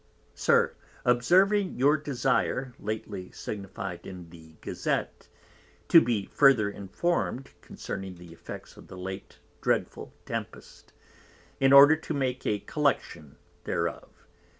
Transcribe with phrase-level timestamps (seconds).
[0.33, 0.73] _SIR,
[1.05, 5.27] Observing your desire (lately signify'd in the Gazette)
[5.89, 10.91] to be further inform'd concerning the Effects of the late dreadful Tempest,
[11.59, 13.35] in order to make a Collection
[13.65, 14.25] thereof.